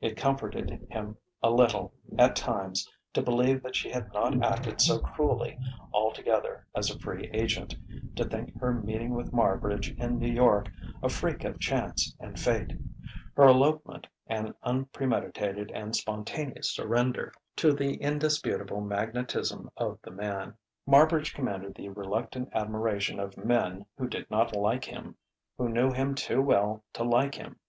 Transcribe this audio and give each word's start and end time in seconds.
It 0.00 0.16
comforted 0.16 0.88
him 0.90 1.16
a 1.40 1.52
little, 1.52 1.94
at 2.18 2.34
times, 2.34 2.90
to 3.12 3.22
believe 3.22 3.62
that 3.62 3.76
she 3.76 3.88
had 3.90 4.12
not 4.12 4.42
acted 4.44 4.80
so 4.80 4.98
cruelly 4.98 5.56
altogether 5.94 6.66
as 6.74 6.90
a 6.90 6.98
free 6.98 7.30
agent, 7.32 7.76
to 8.16 8.24
think 8.24 8.58
her 8.60 8.72
meeting 8.74 9.10
with 9.14 9.32
Marbridge 9.32 9.96
in 9.96 10.18
New 10.18 10.32
York 10.32 10.68
a 11.00 11.08
freak 11.08 11.44
of 11.44 11.60
chance 11.60 12.12
and 12.18 12.40
fate, 12.40 12.72
her 13.36 13.44
elopement 13.44 14.08
an 14.26 14.52
unpremeditated 14.64 15.70
and 15.70 15.94
spontaneous 15.94 16.74
surrender 16.74 17.32
to 17.54 17.72
the 17.72 17.94
indisputable 17.98 18.80
magnetism 18.80 19.70
of 19.76 20.00
the 20.02 20.10
man. 20.10 20.54
Marbridge 20.88 21.34
commanded 21.34 21.76
the 21.76 21.88
reluctant 21.90 22.48
admiration 22.52 23.20
of 23.20 23.36
men 23.36 23.86
who 23.96 24.08
did 24.08 24.28
not 24.28 24.56
like 24.56 24.86
him 24.86 25.14
who 25.56 25.68
knew 25.68 25.92
him 25.92 26.16
too 26.16 26.42
well 26.42 26.82
to 26.94 27.04
like 27.04 27.36
him. 27.36 27.60